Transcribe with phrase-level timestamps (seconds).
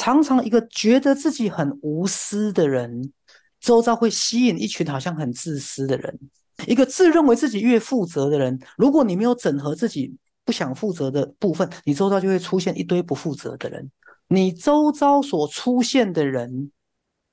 [0.00, 3.12] 常常一个觉得自己很无私的人，
[3.60, 6.18] 周遭会吸引一群好像很自私的人。
[6.66, 13.90] 一个自认为自己越负责的人，如果你没有整合自己不想负责的部分，你周遭就会出现一堆不负责的人。
[14.28, 16.70] 你周遭所出现的人，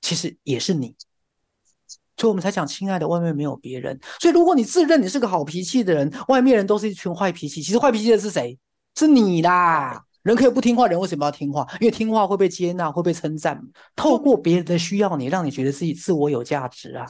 [0.02, 0.94] 其实也是你。
[2.18, 3.98] 所以我们才讲，亲爱的，外面没有别人。
[4.20, 7.62] 所以如果你自认你是个好脾气的人，外面人都是一群坏脾气。
[7.62, 8.58] 其实坏脾气的是谁？
[8.94, 10.04] 是你啦。
[10.22, 11.66] 人可以不听话，人为什么要听话？
[11.80, 13.60] 因为听话会被接纳，会被称赞。
[13.96, 17.06] 透过别人的需要你，让你觉得自己自我有价值啊。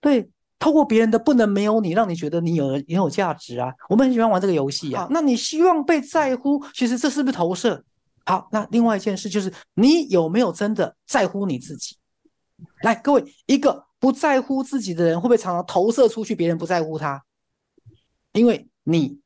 [0.00, 3.72] 对，透过别人的不能没有你，让你觉得你有也有价值啊。
[3.88, 5.06] 我们很喜欢玩这个游戏啊。
[5.10, 6.62] 那你希望被在乎？
[6.74, 7.84] 其实这是不是投射？
[8.24, 11.96] 好，那另外一件事就是，你有没有真的在乎你自己？
[12.82, 13.86] 来，各位，一个。
[14.00, 16.34] 不在乎自己的人，会不会常常投射出去？
[16.34, 17.22] 别人不在乎他，
[18.32, 19.20] 因为你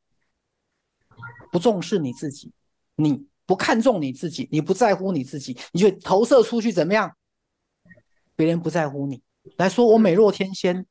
[1.53, 2.51] 不重视你自己，
[2.97, 7.17] 你不看重你自己，你不在乎你自己，你就投射出去怎么样？
[8.37, 9.23] 别人不在乎你，
[9.57, 10.87] 来说我美若天仙。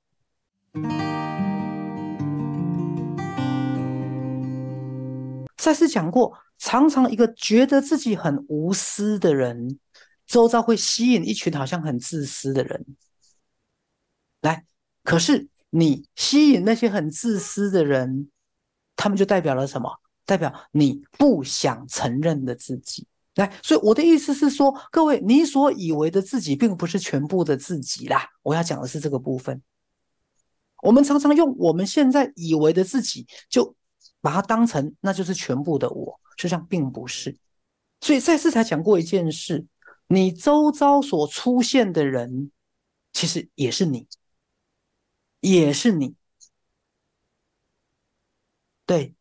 [5.56, 9.80] 再次讲过，常常一个觉得自己很无私的人，
[10.28, 12.86] 周遭会吸引一群好像很自私的人。
[14.42, 14.66] 来，
[15.04, 18.30] 可是你吸引那些很自私的人，
[18.98, 20.02] 他们就代表了什么？
[20.26, 23.08] 代表你不想承认的自己。
[23.36, 28.30] 来，所以我的意思是说，各位，你所以为的自己，并不是全部的自己啦。
[28.42, 29.62] 我要讲的是这个部分。
[30.82, 33.76] 我们常常用我们现在以为的自己，就
[34.22, 37.38] 把它当成那就是全部的我，实际上并不是。
[38.02, 39.66] 所以赛斯才讲过一件事：
[40.08, 42.52] 你周遭所出现的人，
[43.14, 44.08] 其实也是你。
[45.40, 46.16] 也是你，
[48.86, 49.14] 对，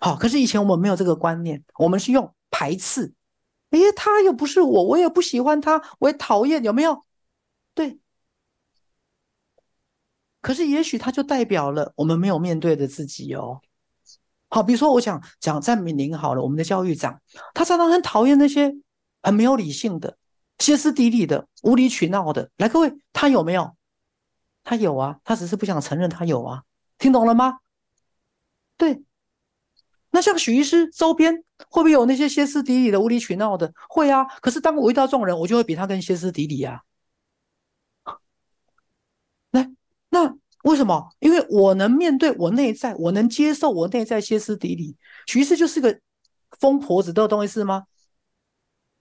[0.00, 0.16] 好。
[0.16, 3.12] 可是以前我们没有这个观念，我们是用排斥。
[3.70, 7.04] 哎，他又不是我，我也不喜欢他，我也讨厌，有没有？
[7.74, 8.00] 对。
[10.40, 13.60] 可是也许他就代表了我们没有面对的自己哦。
[14.48, 17.20] 好，比如说我想讲赞美您好了，我们的教育长，
[17.54, 18.74] 他常常很讨厌那些
[19.22, 20.16] 很没有理性的、
[20.58, 22.50] 歇斯底里的、无理取闹的。
[22.56, 23.76] 来，各位，他有没有？
[24.64, 26.64] 他有啊，他只是不想承认他有啊，
[26.98, 27.60] 听懂了吗？
[28.76, 29.04] 对，
[30.10, 31.34] 那像许医师周边
[31.68, 33.72] 会不会有那些歇斯底里的、无理取闹的？
[33.88, 34.24] 会啊。
[34.40, 36.80] 可是当我遇到这种人，我就会比他更歇斯底里啊。
[39.52, 39.70] 来，
[40.08, 41.10] 那为什么？
[41.20, 44.96] 因为我能面对我内在，我能接受我内在歇斯底里。
[45.26, 46.00] 许医师就是个
[46.58, 47.84] 疯婆子，都懂意思吗？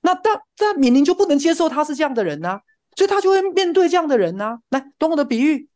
[0.02, 2.60] 那但但敏玲就不能接受他是这样的人呢？
[2.96, 5.68] 所以他就会面对这样的人呢，来懂我的比喻。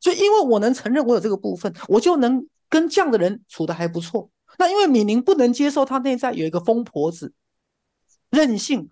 [0.00, 4.30] 所以因为我能承认我有这个部分，我就能跟这样的人处的还不错。
[4.58, 7.32] 那因为敏宁不能接受他内在有一个疯婆子、
[8.28, 8.90] 任性、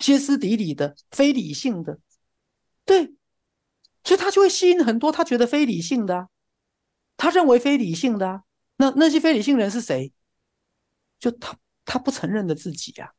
[0.00, 2.00] 歇斯底里的、非理性的，
[2.84, 3.14] 对，
[4.02, 6.28] 所以他就会吸引很多他觉得非理性的，
[7.16, 8.42] 他认为非理性的。
[8.78, 10.12] 那那些非理性人是谁？
[11.18, 13.12] 就他他不承认的自己呀。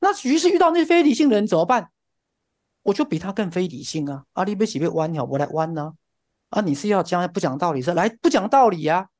[0.00, 1.90] 那于是遇到那些非理性的人怎么办？
[2.82, 4.24] 我就比他更非理性啊！
[4.32, 5.94] 阿里贝奇被弯了，我来弯呢？
[6.48, 9.10] 啊，你是要讲不讲道理是来不讲道理呀？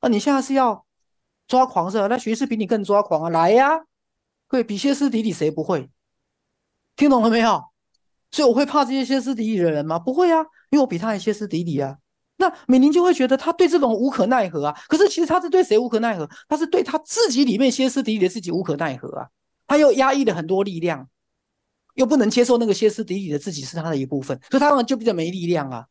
[0.00, 0.86] 啊，你现在是要
[1.48, 2.06] 抓狂是吧？
[2.06, 3.30] 那学士比你更抓狂啊！
[3.30, 3.80] 来呀，
[4.48, 5.90] 会比歇斯底里谁不会？
[6.96, 7.62] 听懂了没有？
[8.30, 9.98] 所以我会怕这些歇斯底里的人吗？
[9.98, 11.96] 不会啊，因为我比他还歇斯底里啊。
[12.36, 14.76] 那美玲就会觉得他对这种无可奈何啊。
[14.88, 16.28] 可是其实他是对谁无可奈何？
[16.48, 19.28] 他是对他自己里面歇斯底里的自己无可奈何啊。
[19.66, 21.08] 他又压抑了很多力量。
[21.94, 25.84] 又不能接受那个歇斯底里的自己是他的一部分，所以他们就比较没力量啊。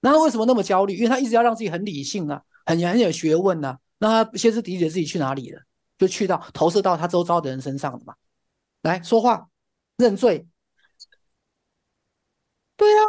[0.00, 0.94] 那他为什么那么焦虑？
[0.94, 3.76] 因为他一直要让自己很理性啊，很很有学问呐。
[3.98, 5.60] 那他歇斯底里自己去哪里了？
[5.98, 8.14] 就去到投射到他周遭的人身上了嘛。
[8.82, 9.48] 来说话，
[9.96, 10.46] 认罪。
[12.76, 13.02] 对啊，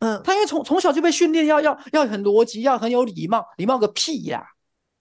[0.00, 4.44] 嗯，他因为从从小就被训练要要要很逻辑，要很有礼貌，礼貌个屁呀，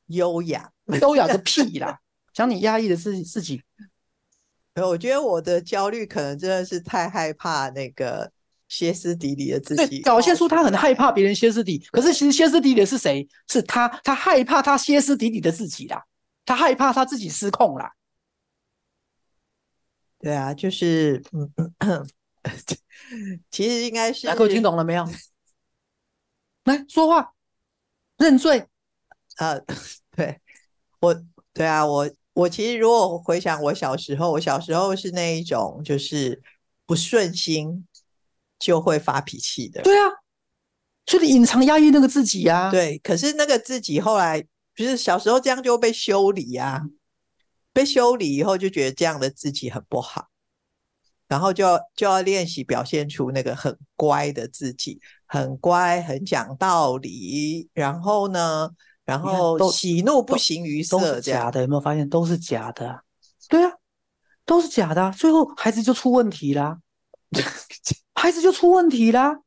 [0.06, 0.72] 优雅
[1.02, 2.00] 优雅个屁啦！
[2.32, 3.64] 讲你压抑的自自己。
[4.76, 8.32] 我觉得我的焦虑可能真的是太害怕那个
[8.70, 10.02] 歇斯底里的自己。
[10.02, 13.28] 表现出他很害怕别人歇斯底，可是其实歇斯底里的是谁？
[13.50, 16.06] 是他，他害怕他歇斯底里的自己啦，
[16.46, 17.92] 他害怕他自己失控啦。
[20.20, 22.08] 对啊，就是嗯，
[23.52, 24.28] 其实应该是。
[24.28, 25.06] 大哥听懂了没有？
[26.64, 27.34] 来说话，
[28.18, 28.66] 认罪。
[29.38, 29.60] 呃，
[30.16, 30.40] 对
[31.02, 31.24] 我，
[31.54, 32.10] 对啊，我。
[32.34, 36.42] 我其实如果回想我小时候，我小时候是那一种就是
[36.86, 37.86] 不顺心
[38.60, 39.82] 就会发脾气的。
[39.82, 40.06] 对啊，
[41.06, 42.70] 所以隐藏压抑那个自己呀。
[42.70, 44.46] 对，可是那个自己后来
[44.76, 46.84] 就是小时候这样就被修理呀。
[47.72, 50.26] 被修理以后，就觉得这样的自己很不好，
[51.28, 58.72] 然后就要就要练习表现出那个很乖的自己，很乖，很讲道理，然后呢，
[59.06, 63.02] 然后喜怒不形于色，这样是假的，有没有发现都是假的啊？
[63.48, 63.72] 对啊，
[64.46, 66.80] 都是假的啊、最后孩子就出问题啦，
[68.20, 69.40] 孩子就出问题啦。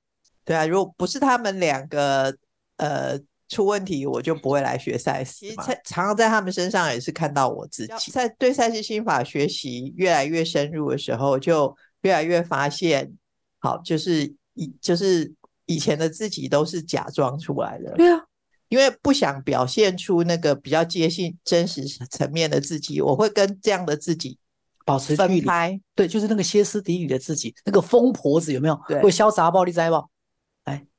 [0.44, 2.34] 对啊，如果不是他们两个
[2.78, 5.62] 呃出问题，我就不会来学赛斯嘛。
[5.62, 13.12] 常常常在他们身上也是看到我自己，在对赛斯心法学习越来越深入的时候，就越来越发现，
[13.60, 15.30] 好，就是以就是
[15.66, 18.24] 以前的自己都是假装出来的，对啊，
[18.68, 24.38] 因为不想表现出那个比较接近真实层面的自己，我会跟这样的自己
[24.84, 25.46] 保持距离。
[25.94, 28.80] 对，就是那个歇斯底里的自己，那个疯婆子有没有？
[28.88, 30.08] 对会潇洒暴力灾暴。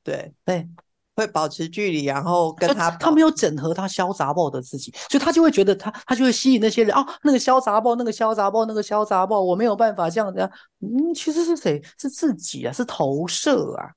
[0.02, 0.68] 对，对，
[1.16, 10.50] 会保持距离，然后跟他他没有整合他潇洒暴的自己，所以他就会觉得他他就会吸引那些人哦，那个潇洒暴，那个潇洒暴，那个潇洒暴，我没有办法这样子、啊。
[10.80, 11.82] 嗯，其实是谁？
[11.98, 13.88] 是自己啊，是投射啊。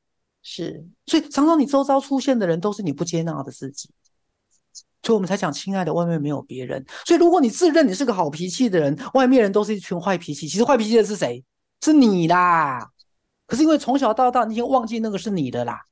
[0.42, 3.89] 是所以常常你周遭出现的人都是你不接纳的自己，
[5.07, 6.86] 所以我们才讲，亲爱的，外面没有别人。
[7.06, 11.42] 所以如果你自认你是个好脾气的人，外面人都是一群坏脾气，其实坏脾气的是谁？
[11.81, 12.92] 是你啦。
[13.45, 15.86] 可是因为从小到大你已经忘记那个是你的啦，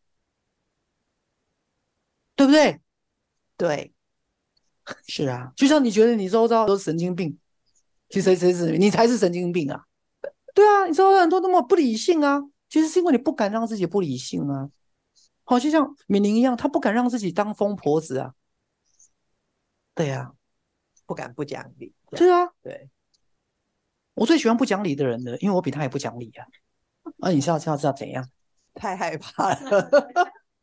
[2.35, 2.81] 对不对？
[3.55, 3.93] 对，
[5.07, 7.37] 是啊，就像你觉得你周遭都是神经病，
[8.09, 9.81] 其实谁谁是你才是神经病啊？
[10.53, 14.69] 对啊，你周遭很多那么不理性啊，其实是因为你不敢让自己不理性啊。
[15.45, 18.33] 好，就像敏玲一样，她不敢让自己当疯婆子啊。
[19.95, 20.31] 对呀、
[21.07, 21.93] 不敢不讲理。
[22.11, 22.89] 对啊，对，
[24.13, 26.45] 我最喜欢不讲理的人了，因为我比他也不讲理啊。
[27.21, 28.29] 啊，你是要知道知道怎样？
[28.73, 29.89] 太害怕了。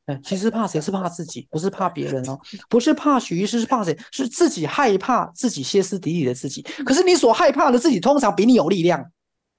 [0.07, 2.39] 哎，其实怕谁是怕自己，不是怕别人哦，
[2.69, 3.97] 不是怕许医师，是怕谁？
[4.11, 6.61] 是自己害怕自己歇斯底里的自己。
[6.85, 9.01] 可是你所害怕的自己，通常比你有力量，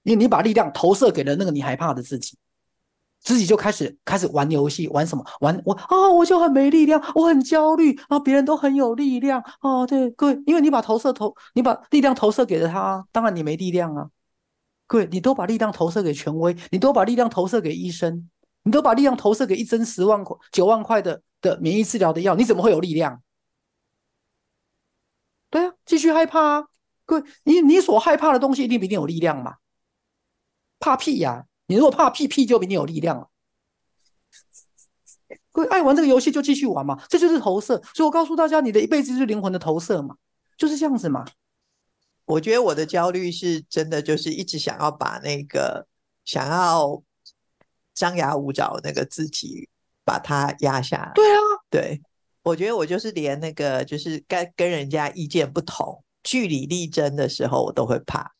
[0.04, 2.38] 因为你把力量投射给了那个你害怕的自己，
[3.24, 5.24] 自己就开始开始玩游戏，玩什么？
[5.40, 9.88] 玩我啊、我就很没力量，我很焦虑啊，别人都很有力量哦。
[9.88, 14.10] 对，各位，因为你把投射投，你把力量投射给了他，当然你没力量啊。
[14.86, 18.30] 各位，你都把力量投射给权威，你都把力量投射给医生，
[18.64, 23.22] 你都把力量投射给一针十万块、九万块的的免疫治疗的药，你怎么会有力量？
[25.50, 26.66] 对啊，继续害怕啊！
[27.06, 29.56] 各位，你你所害怕的东西一定比你有力量嘛？
[30.80, 33.30] 怕屁呀、你如果怕屁，屁就比你有力量了。
[35.52, 37.82] 各位爱玩这个游戏就继续玩嘛，这就是投射。
[37.94, 40.16] 所以我告诉大家，你的一辈子就是灵魂的投射嘛，
[40.58, 41.26] 就是这样子嘛。
[42.26, 45.86] 我觉得我的焦虑是真的，就是一直想要把那个
[46.26, 47.04] 想要
[47.94, 49.70] 张牙舞爪那个自己
[50.04, 51.12] 把它压下来。
[51.14, 51.40] 对啊，
[51.70, 52.02] 对，
[52.42, 58.34] 我觉得我就是连那个就是跟跟人家意见不同、据理力争的时候，我都会怕。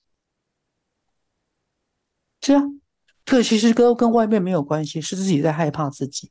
[2.42, 2.64] 是啊，
[3.26, 6.30] 这其实跟跟外面没有关系，是自己在害怕自己，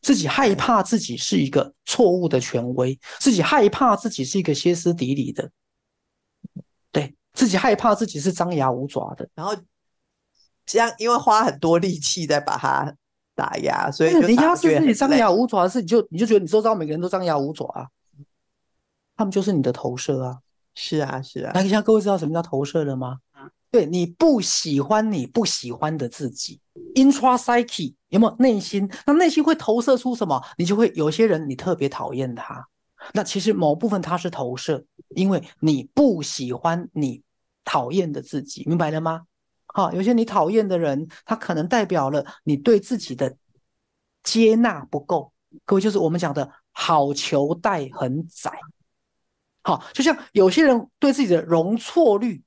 [0.00, 5.50] 自己害怕自己是一个错误的权威，自己害怕自己是一个歇斯底里的，
[6.92, 9.28] 对自己害怕自己是张牙舞爪的。
[9.34, 9.56] 然后
[10.64, 12.94] 这样，因为花很多力气在把它
[13.34, 17.88] 打压，所以对你压制自己张牙舞爪的事，你就你就觉得你周遭每个人都张牙舞爪啊，
[19.16, 20.38] 他们就是你的投射啊。
[20.72, 23.18] 是啊，是啊，那现在各位知道什么叫投射了吗？
[23.70, 26.60] 对你不喜欢你不喜欢的自己
[26.94, 28.90] ，intra psyche 有没有内心？
[29.06, 30.42] 那内心会投射出什么？
[30.56, 32.66] 你就会有些人你特别讨厌他，
[33.14, 37.22] 那其实某部分他是投射，因为你不喜欢你
[37.64, 39.22] 讨厌的自己，明白了吗？
[39.66, 43.36] 好，有些你讨厌的人，他可能代表了你对自己的
[44.24, 45.32] 接纳不够。
[45.64, 48.50] 各位就是我们讲的好球带很窄。
[49.62, 52.42] 好，就像有些人对自己的容错率，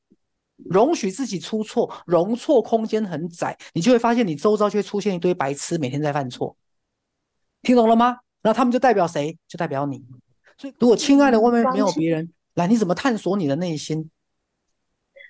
[0.58, 6.56] 容许自己出错，容错空间很窄，你就会发现你周遭就会出现一堆白痴，每天在犯错。
[7.62, 8.20] 听懂了吗？
[8.42, 9.38] 然后他们就代表谁？
[9.48, 10.04] 就代表你。
[10.58, 14.10] 所以，如果亲爱的外面没有别人，来，你怎么探索你的内心？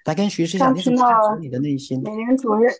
[0.05, 2.01] 来跟徐师讲，刚你怎么探索你的内心？
[2.03, 2.73] 美人主任，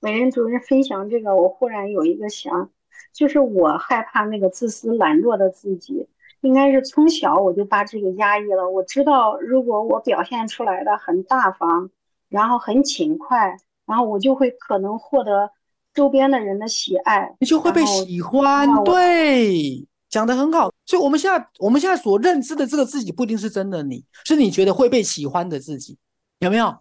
[0.00, 2.70] 美人主任分享这个，我忽然有一个想，
[3.12, 6.06] 就是我害怕那个自私懒惰的自己，
[6.44, 8.68] 应该是从小我就把这个压抑了。
[8.68, 11.90] 我知道，如果我表现出来的很大方，
[12.28, 15.50] 然后很勤快，然后我就会可能获得
[15.94, 20.70] 周边的人的喜爱，你就会被喜欢对，讲得很好。
[20.84, 25.96] 所以我们现在我们现在所认知的这个自己，不一定是真的你，是你觉得会被喜欢的自己，
[26.40, 26.76] 有没有？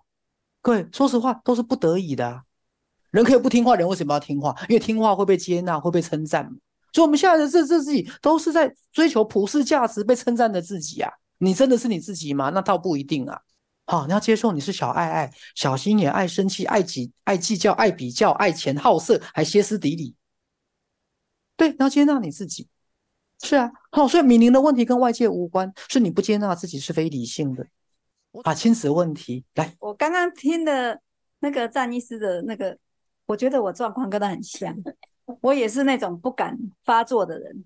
[0.61, 2.41] 各位，说实话，都是不得已的啊。
[3.11, 4.55] 人可以不听话，人为什么要听话？
[4.69, 6.57] 因为听话会被接纳，会被称赞嘛。
[6.93, 11.11] 所以我们现在的这这自己，都是在追求普世价值、被称赞的自己啊。
[11.39, 12.49] 你真的是你自己吗？
[12.51, 13.41] 那倒不一定啊。
[13.85, 20.15] 好，你要接受你是小爱爱，小心眼，爱生气，爱计爱计较，爱比较，爱钱好色，还歇斯底里。
[21.57, 22.69] 对，你要接纳你自己。
[23.41, 27.67] 是啊，好，所以米宁的问题跟外界无关，是你不接纳自己是非理性的。
[28.43, 31.01] 啊，亲子问题，来，我刚刚听的
[31.39, 32.77] 那个战医师的那个，
[33.25, 34.73] 我觉得我状况跟他很像，
[35.41, 37.63] 我也是那种不敢发作的人，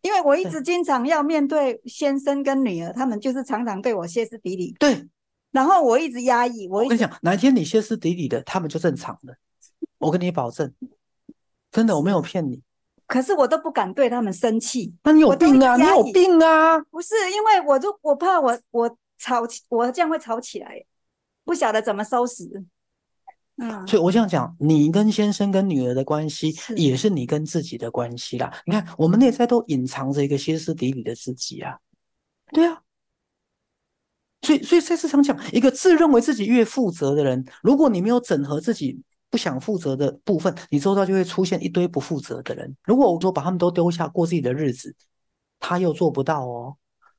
[0.00, 5.08] 因为我一直经常要面对先生跟女儿，他们就是常常对我歇斯底里，对，
[5.50, 9.34] 然后我一直压抑，我一直我跟你讲，哪一天你歇斯底里的，他们就正常了，
[9.98, 10.72] 我跟你保证，
[11.70, 12.62] 真的，我没有骗你。
[13.06, 16.78] 可是我都不敢对他们生气，那你有病啊，你有病啊！
[16.90, 20.82] 不是因为我就我怕我我吵起，我这样会吵起来，
[21.44, 22.64] 不晓得怎么收拾。
[23.62, 28.52] 嗯，所以我这样讲，你跟先生跟女儿的关系，也是你跟自己的关系啦。
[28.66, 31.78] 你看，我们内在都隐藏着一个歇斯底里的自己啊，
[32.52, 32.82] 对啊。
[34.44, 39.00] 所以，所以在市场讲，一个自认为自己越负责的人，如果你没有整合自己
[39.30, 42.76] 不想负责的部分，你周遭就会出现一堆不负责的人。
[42.82, 44.92] 如果我说把他们都丢下过自己的日子，
[45.60, 46.76] 他又做不到哦。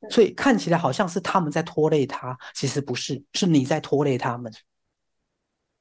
[0.10, 4.52] 所以看起来好像是他们在拖累他，其实不是，是你在拖累他们。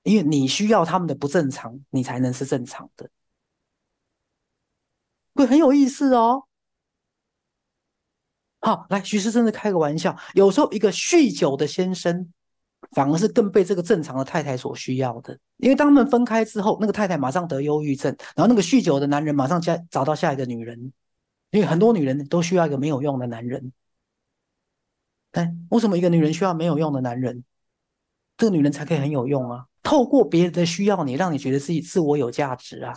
[0.02, 3.08] 因为你需要他们的不正常，你才能是正常的，
[5.34, 6.44] 会很有意思哦。
[8.60, 12.32] 好，来，徐师真的开个玩笑，有时候一个酗酒的先生，
[12.92, 20.92] 反而是更被这个正常的太太所需要的，因为当他们分开之后，那个太太马上得忧郁症，然后那个酗酒的男人马上加找到下一个女人，
[21.50, 23.72] 因为很多女人都需要一个没有用的男人。
[25.32, 27.42] 哎，为什么一个女人需要没有用的男人？
[28.36, 29.66] 这个女人才可以很有用啊！
[29.82, 32.94] 透过别人的需要你，让你觉得自己自我有价值啊。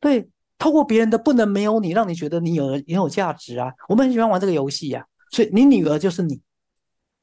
[0.00, 0.28] 对，
[0.58, 3.72] 透过别人的不能没有你，让你觉得你有很有价值啊。
[3.88, 6.40] 我们很喜欢玩这个游戏呀、所以你女儿就是你，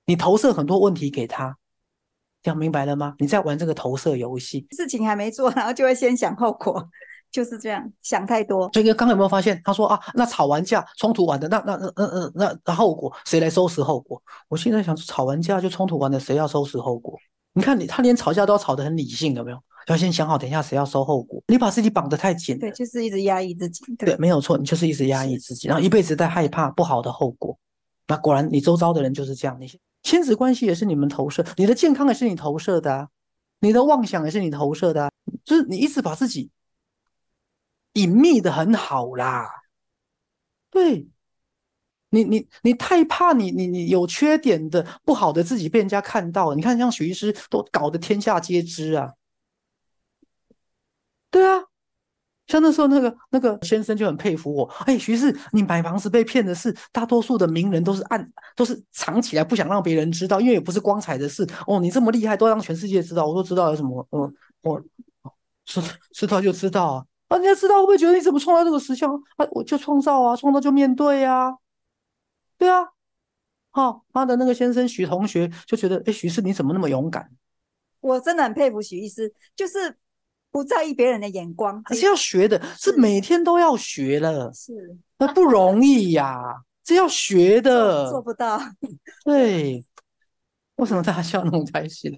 [0.06, 1.56] 你投射很多问题给她，
[2.42, 3.16] 这样明白了吗？
[3.20, 4.66] 你在玩这个投射游戏。
[4.72, 6.90] 事情还没做，然后就会先想后果，
[7.32, 8.70] 就是这样，想太多。
[8.74, 9.62] 所以刚刚有没有发现？
[9.64, 14.22] 他说啊，那吵完架、冲突完的，那那那那那那那后果谁来收拾后果？
[14.48, 17.18] 我现在想，吵完架就冲突完了，谁要收拾后果？
[17.54, 19.58] 你看你，他连吵架都要吵得很理性，有没有？
[19.88, 21.44] 要先想好，等一下谁要收后果。
[21.48, 23.84] 你把自己绑得太紧了，对，就是一直压抑自己。
[23.98, 27.58] 对，没有错，你就是一直压抑自己，然后一辈子在害怕不好的后果。
[28.08, 29.58] 那果然，你周遭的人就是这样。
[29.60, 29.70] 你
[30.02, 33.08] 亲子关系也是你们投射，你的健康也是你投射的啊，
[33.60, 35.12] 你的妄想也是你投射的啊，
[35.44, 36.50] 就是你一直把自己
[37.94, 39.50] 隐秘的很好啦。
[40.72, 41.08] 对，
[42.14, 49.12] 你你你太怕你你你有缺点的不好的自己被人家看到，你看像许医师都搞得天下皆知啊。
[51.32, 51.64] 对啊，
[52.46, 61.48] 像那时候那个那个先生就很佩服我，哎，徐氏，你买房子被骗的事，大多数的名人都是暗都是藏起来，不想让别人知道，因为也不是光彩的事。
[61.66, 63.26] 哦，你这么厉害，都让全世界知道。
[63.26, 64.08] 我都知道有什么？
[64.12, 64.80] 嗯，我
[65.66, 67.06] 知知道就知道啊。
[67.30, 69.12] 啊，人家知道会不会觉得你怎么创造这个实相？
[69.38, 71.52] 啊，我就创造啊，创造就面对啊，
[72.64, 72.88] 对啊。
[73.74, 77.30] 哦、他的那个先生许同学就觉得，哎，许氏你怎么那么勇敢？
[78.00, 79.98] 我真的很佩服许医师，就是
[80.50, 81.84] 不在意别人的眼光。
[81.88, 84.50] 这是要学的，是每天都要学了。
[84.54, 86.42] 是那不容易呀，
[86.86, 88.10] 这要学的。
[88.10, 88.62] 做不到。
[89.26, 89.84] 对，
[90.76, 92.18] 为什么大家笑那么开心？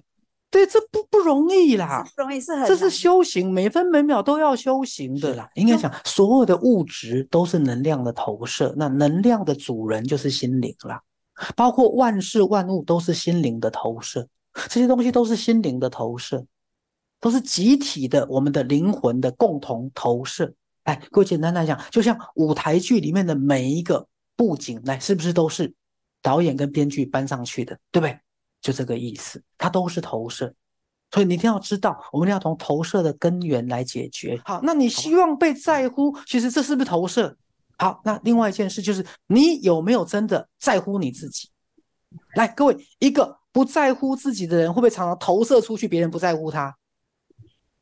[0.50, 5.50] 对，这不不容易啦，不容易是很这是修行，每分每秒都要修行的啦。
[5.54, 11.02] 应该讲，所有的物质都是能量的投射，那能量的主人就是心灵啦。
[11.54, 14.26] 包括万事万物都是心灵的投射，
[14.68, 16.46] 这些东西都是心灵的投射，
[17.20, 20.54] 都是集体的我们的灵魂的共同投射。
[20.84, 25.74] 哎，各位简单来讲，就像舞台剧里面的每一个布景，来是不是都是
[26.22, 28.18] 导演跟编剧搬上去的，对不对？
[28.60, 30.54] 就这个意思，它都是投射。
[31.12, 34.40] 所以你一定要知道，我们要从投射的根源来解决。
[34.44, 37.36] 好，那你希望被在乎，其实这是不是投射？
[37.78, 41.48] 好，那另外一件事就是，你有没有真的在乎你自己？
[42.34, 46.76] 来，各位，一个不在乎自己的人，会不会常常投射出去，别人不在乎他？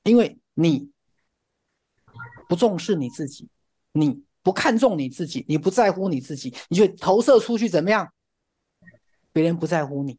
[0.03, 0.91] 因为你
[2.47, 3.49] 不重视你自己，
[3.93, 8.13] 你不看重你自己，你不在乎你自己，你就投射出去怎么样？
[9.33, 10.19] 别人不在乎你。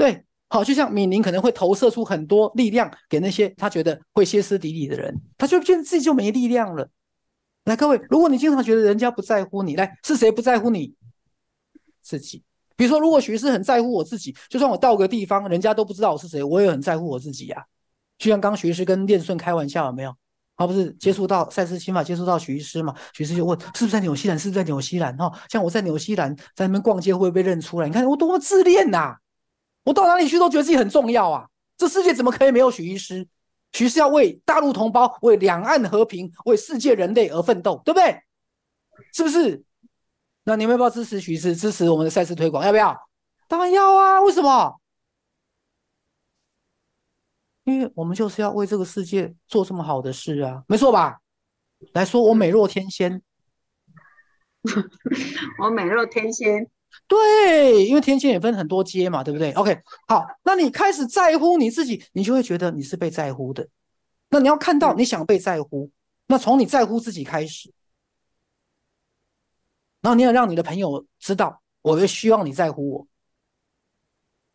[0.00, 6.88] 对，好，就像米宁可能会投射出很多力量给那些他觉得会歇斯底里的人，他就觉得自己就没力量了。
[7.66, 10.94] 来，各位，如果你经常觉得人家不在乎你，来，是谁不在乎你？
[12.00, 12.42] 自己。
[12.76, 17.62] 比如说，如果徐师很在乎我自己，就算我到个地方，人家都不知道我是谁，我也很在乎我自己呀、
[18.16, 20.16] 就像刚徐师跟练顺开玩笑，有没有？
[20.56, 22.94] 他不是接触到赛斯心法，接触到徐师嘛？
[23.12, 24.38] 徐师就问：是不是在纽西兰？
[24.38, 25.14] 是不是在纽西兰？
[25.18, 27.86] 哈，像我在纽西兰，在那边逛街会不会被认出来？
[27.86, 29.14] 你看我多么自恋呐！
[29.84, 31.48] 我到哪里去都觉得自己很重要啊！
[31.76, 33.26] 这世界怎么可以没有许医师？
[33.72, 38.22] 许医师要为大陆同胞、为两岸和平、为世界人类而奋斗，对不对？
[39.12, 39.64] 是不是？
[40.44, 41.56] 那你们要不要支持许医师？
[41.56, 42.64] 支持我们的赛事推广？
[42.64, 43.08] 要不要？
[43.48, 44.20] 当然要啊！
[44.20, 44.80] 为什么？
[47.64, 51.20] 因为我们就是要为这个世界做这么好的事啊，没错吧？
[51.92, 53.22] 来说，我美若天仙，
[55.62, 56.68] 我美若天仙。
[57.06, 63.66] 对，因为天仙也分很多阶嘛，对不对？OK，好，那你开始在乎你自己，你就会觉得你是被在乎的。
[64.28, 65.90] 那你要看到你想被在乎，
[66.26, 67.72] 那从你在乎自己开始，
[70.00, 73.06] 然后你要让你的朋友知道，我也希望你在乎我。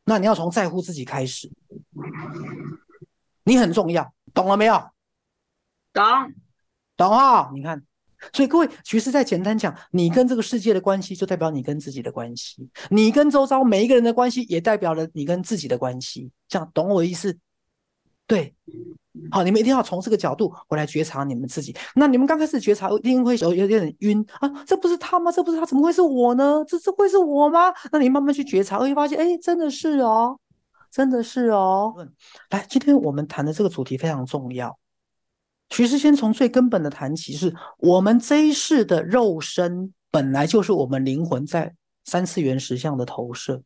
[0.05, 1.51] 那你要从在乎自己开始。
[3.43, 4.75] 你很重要，懂了没有？
[5.93, 6.03] 懂，
[6.97, 7.51] 懂啊！
[7.53, 7.83] 你看，
[8.33, 16.31] 所以各位，其实再简单讲，你跟这个世界的关系，就代表你跟自己的关系；你跟周遭每一个人的关系，也代表了你跟自己的关系。
[16.47, 17.37] 这样懂我的意思？
[18.27, 18.55] 对，
[19.29, 21.75] 好，你们一定要从这个角度回来觉察你们自己。
[21.95, 24.49] 那你们刚开始觉察，一定会有有点晕啊！
[24.65, 25.31] 这不是他吗？
[25.31, 26.63] 这不是他，怎么会是我呢？
[26.67, 27.71] 这这会是我吗？
[27.91, 30.39] 那你慢慢去觉察，会发现，哎，真的是哦。
[30.91, 31.93] 真的是哦，
[32.51, 34.73] 来，今天我们谈的这个主题非常重要。
[35.69, 43.61] 其实先从最根本的谈起，是我们这一世的肉身本来就是我们灵魂在三次元实相的投射。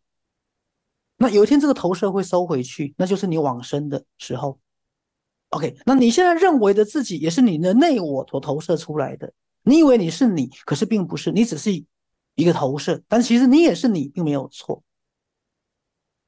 [1.18, 4.60] 那有一天这个投射会收回去，那就是你往生的时候。
[5.50, 9.32] OK，那你现在认为的自己也是你的内我所投射出来的。
[9.63, 11.72] 你以为你是你，可是并不是，你只是
[12.36, 14.84] 一个投射，但其实你也是你，并没有错。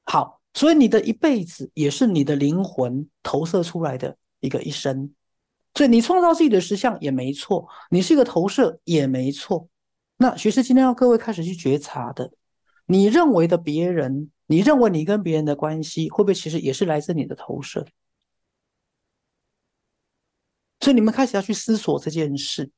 [0.06, 0.40] 好。
[0.54, 5.10] 所以你的一辈子也是你的灵魂投射出来的一个一生，
[5.74, 9.68] 所以你创造自己的实相也没错，你是一个投射也没错。
[10.18, 12.32] 那学师今天要各位开始去觉察的，
[12.86, 17.86] 你认为的别人，你认为你跟别人的关系，会不会其实也是来自你的投射？
[20.82, 22.70] 所以你们开始要去思索这件事。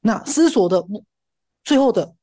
[0.00, 1.04] 那思索的目，
[1.62, 2.14] 最后的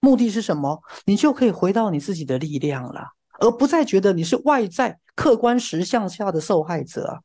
[0.00, 0.82] 目的是什么？
[1.04, 3.08] 你就可以回到你自己的力量了。
[3.40, 7.20] 而不再觉得你是外在客观实相下的受害者啊，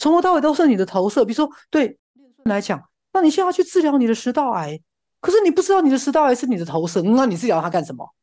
[0.00, 1.24] 从头到尾都是你的投射。
[1.24, 1.98] 比如说，对
[2.44, 2.82] 来讲，
[3.12, 4.80] 那你现在要去治疗你的食道癌，
[5.20, 8.14] 可是你不知道你的食道癌是你的投射，那你治疗它干什么？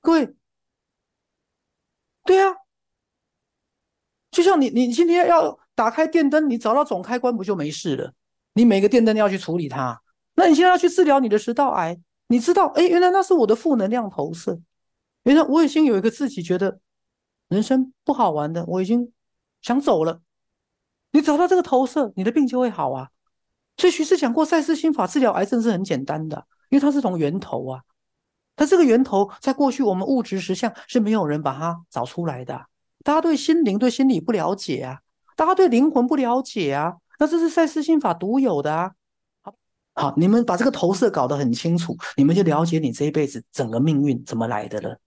[0.00, 0.34] 各位，
[2.24, 2.56] 对啊，
[4.30, 8.14] 就像你你今天要打开电灯，你找到总开关不就没事了？
[8.54, 10.00] 你每个电灯要去处理它，
[10.36, 14.58] 那你现在要去治疗你的食道癌，你知道，哎，原来那是我的负能量投射。
[15.24, 16.80] 原来我已经有一个自己觉得
[17.48, 19.12] 人生不好玩的，我已经
[19.60, 20.22] 想走了。
[21.12, 23.08] 你找到这个投射，你的病就会好啊。
[23.76, 27.80] 所以徐师讲过，赛斯心法治疗癌症是很简单的，因为它是从源头啊。
[28.56, 32.66] 它这个源头在过去我们物质实相是没有人把它找出来的。
[33.02, 34.98] 大家对心灵、对心理不了解啊，
[35.34, 38.92] 大家对灵魂不了解啊，那这是赛斯心法独有的啊。
[39.94, 44.98] 好，你们把这个投射搞得很清楚，你们就了解你这一辈子整个命运怎么来的了。